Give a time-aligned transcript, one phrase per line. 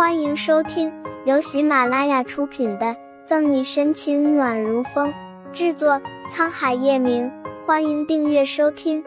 [0.00, 0.90] 欢迎收听
[1.26, 2.86] 由喜马拉雅出品的
[3.26, 5.12] 《赠你深情暖如风》，
[5.52, 7.30] 制作沧海夜明。
[7.66, 9.04] 欢迎订阅收听。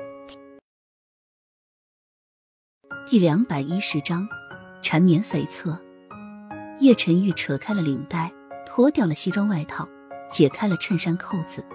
[3.08, 4.28] 第两百一十章，
[4.84, 5.80] 缠绵悱恻。
[6.80, 8.32] 叶晨玉扯开了领带，
[8.64, 9.90] 脱掉了西装外套，
[10.30, 11.66] 解开了衬衫扣子。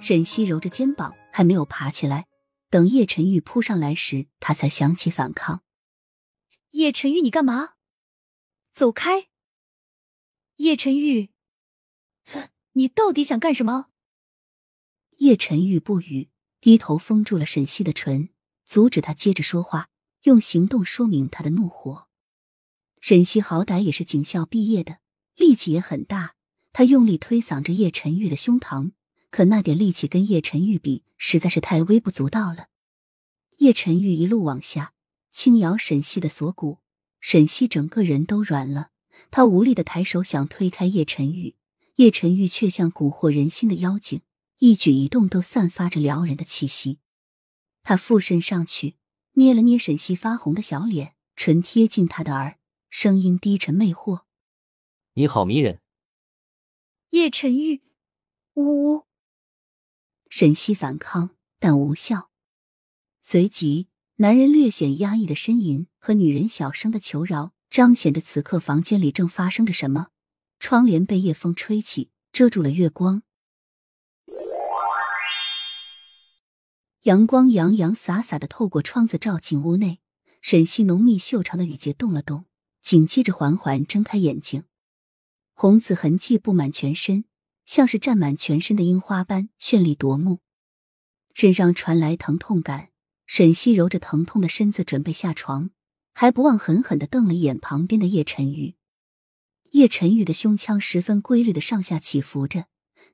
[0.00, 2.26] 沈西揉着肩膀，还没有爬起来。
[2.68, 5.60] 等叶晨玉扑上来时，他才想起反抗。
[6.72, 7.73] 叶晨玉，你干嘛？
[8.74, 9.28] 走开！
[10.56, 11.30] 叶晨玉，
[12.72, 13.86] 你到底想干什么？
[15.18, 18.30] 叶晨玉不语，低头封住了沈西的唇，
[18.64, 19.90] 阻止他接着说话，
[20.22, 22.08] 用行动说明他的怒火。
[23.00, 24.98] 沈西好歹也是警校毕业的，
[25.36, 26.34] 力气也很大，
[26.72, 28.90] 他用力推搡着叶晨玉的胸膛，
[29.30, 32.70] 可那点力气跟叶晨玉比，实在是太微不足道了。
[33.58, 34.94] 叶晨玉一路往下，
[35.30, 36.80] 轻摇沈西的锁骨。
[37.24, 38.90] 沈西整个人都软了，
[39.30, 41.56] 他无力的抬手想推开叶晨玉，
[41.94, 44.20] 叶晨玉却像蛊惑人心的妖精，
[44.58, 46.98] 一举一动都散发着撩人的气息。
[47.82, 48.96] 他附身上去，
[49.32, 52.58] 捏了捏沈西发红的小脸，唇贴近他的耳，
[52.90, 54.24] 声音低沉魅惑
[55.16, 55.80] ：“你好迷人。”
[57.08, 57.80] 叶晨玉，
[58.52, 59.06] 呜呜。
[60.28, 62.30] 沈西反抗，但无效。
[63.22, 63.88] 随即。
[64.16, 70.10] 男人略显压抑的呻吟和女人小声的求饶，彰显着此刻房间里正发生着什么。
[70.60, 73.24] 窗帘被夜风吹起，遮住了月光。
[77.02, 79.98] 阳光洋洋洒洒的透过窗子照进屋内。
[80.40, 82.44] 沈西浓密秀长的羽睫动了动，
[82.80, 84.64] 紧接着缓缓睁开眼睛。
[85.54, 87.24] 红紫痕迹布满全身，
[87.66, 90.38] 像是占满全身的樱花般绚丽夺目。
[91.32, 92.90] 身上传来疼痛感。
[93.26, 95.70] 沈西揉着疼痛的身子，准备下床，
[96.12, 98.76] 还不忘狠狠的瞪了一眼旁边的叶晨玉。
[99.70, 102.66] 叶晨玉的胸腔十分规律的上下起伏着，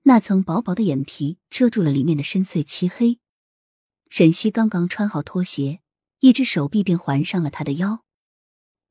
[0.02, 3.18] 那层薄薄的眼皮遮住了里面的深邃漆黑。
[4.10, 5.80] 沈西刚刚穿好拖鞋，
[6.18, 8.04] 一只手臂便环上了他的腰，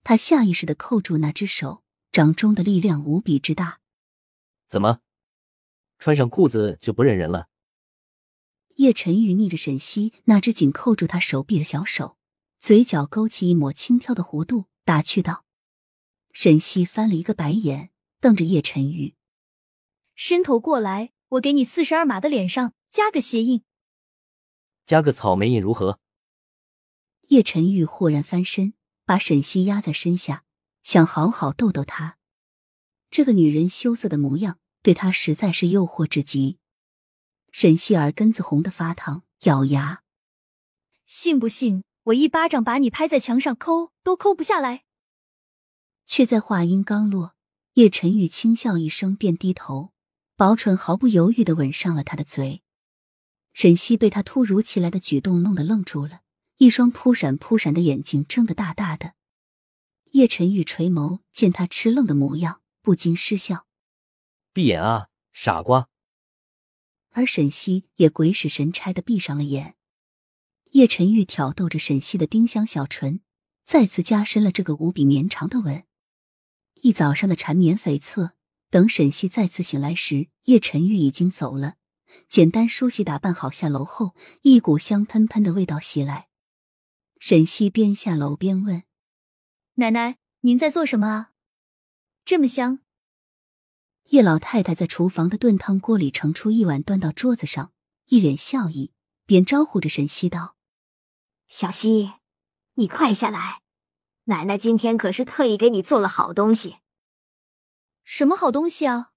[0.04, 3.82] 他下意识的扣住那只手，掌中的力量无比之大。
[4.68, 5.02] 怎么，
[6.00, 7.49] 穿上裤子就不认人了？
[8.80, 12.16] 叶晨玉逆着沈西那只紧扣住他手臂的小手，
[12.60, 15.44] 嘴角勾起一抹轻佻的弧度，打趣道
[16.32, 17.90] ：“沈西翻了一个白眼，
[18.22, 19.16] 瞪着叶晨玉，
[20.16, 23.64] 伸头过来，我给你四十二码的脸上加个鞋印，
[24.86, 26.00] 加个草莓印如何？”
[27.28, 28.74] 叶晨玉豁然翻身，
[29.04, 30.46] 把沈西压在身下，
[30.84, 32.18] 想好好逗逗她。
[33.12, 36.60] 这个女人羞涩的模样，对他实在是诱惑至极。
[37.52, 40.04] 沈西耳根子红的发烫，咬牙
[41.06, 44.86] ：“信不信我一巴掌把你拍在墙上，抠都抠不下来？”
[46.06, 47.36] 却在话音刚落，
[47.74, 49.92] 叶晨玉轻笑一声，便低头，
[50.36, 52.64] 薄唇毫不犹豫的吻上了他的嘴。
[53.54, 56.22] 沈西被他突如其来的举动弄得愣住了，
[56.58, 59.14] 一双扑闪扑闪的眼睛睁得大大的。
[60.12, 63.68] 叶晨玉垂眸，见他吃愣的模样，不禁失笑
[64.54, 65.90] ：“闭眼啊，傻瓜。”
[67.20, 69.76] 而沈西也鬼使神差的闭上了眼。
[70.72, 73.20] 叶晨玉挑逗着沈西的丁香小唇，
[73.66, 75.84] 再次加深了这个无比绵长的吻。
[76.76, 78.32] 一早上的缠绵悱恻，
[78.70, 81.76] 等沈西再次醒来时，叶晨玉已经走了。
[82.30, 86.30] 简单梳洗打扮好下楼后，一股香喷喷的味道袭来。
[87.20, 88.84] 沈西边下楼边问
[89.76, 91.32] ：“奶奶，您在做什么啊？
[92.24, 92.80] 这么香。”
[94.10, 97.72] 叶老太太在厨房的炖汤锅里盛出一碗，端到桌子上，
[98.08, 98.92] 一脸笑意，
[99.28, 100.56] 便招呼着沈西道
[101.48, 102.14] ：“小西，
[102.74, 103.62] 你快下来，
[104.24, 106.78] 奶奶今天可是特意给你做了好东西。
[108.04, 109.12] ”“什么好东西啊？”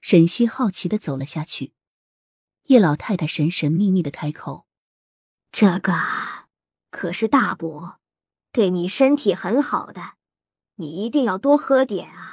[0.00, 1.72] 沈西好奇的走了下去。
[2.66, 4.66] 叶老太太神神秘秘的开口
[5.50, 5.92] ：“这个
[6.90, 7.94] 可是大补，
[8.52, 10.12] 对你身体很好的，
[10.76, 12.30] 你一定要多喝点啊。”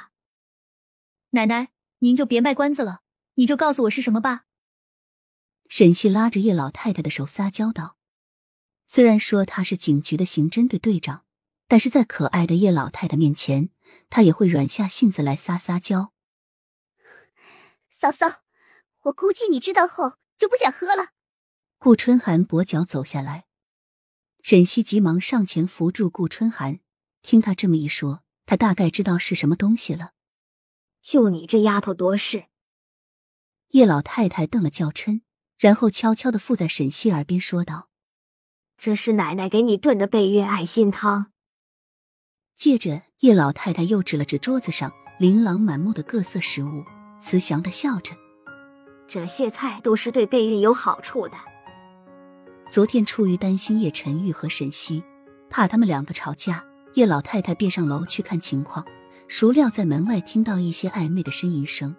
[1.34, 1.70] 奶奶，
[2.00, 3.00] 您就别卖关子了，
[3.36, 4.44] 你就告诉我是什么吧。
[5.66, 7.96] 沈西拉着叶老太太的手撒娇道
[8.86, 11.24] ：“虽然说他是警局的刑侦队队长，
[11.66, 13.70] 但是在可爱的叶老太太面前，
[14.10, 16.12] 他也会软下性子来撒撒娇。
[17.90, 18.42] ”嫂嫂，
[19.04, 21.12] 我估计你知道后就不想喝了。
[21.78, 23.46] 顾春寒跛脚走下来，
[24.42, 26.80] 沈西急忙上前扶住顾春寒。
[27.22, 30.12] 听他这么一说，他大概知道是什么东西了。
[31.02, 32.44] 就你这丫头多事！
[33.70, 35.22] 叶老太太瞪了叫嗔，
[35.58, 37.88] 然后悄悄的附在沈西耳边说道
[38.78, 41.32] ：“这是奶奶给你炖的贝月爱心汤。”
[42.54, 46.84] 接着叶老太太又指了指桌子上琳琅满目的各色食物，
[47.20, 48.14] 慈祥的笑着
[49.08, 51.34] ：“这些菜都是对备孕有好处的。”
[52.70, 55.02] 昨天出于担心叶晨玉和沈西，
[55.50, 56.64] 怕他们两个吵架，
[56.94, 58.86] 叶老太太便上楼去看情况。
[59.28, 61.94] 孰料在门外听到一些暧昧的呻吟声。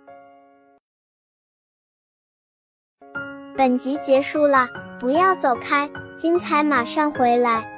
[3.55, 4.67] 本集结束了，
[4.99, 7.72] 不要走开，精彩马上回来。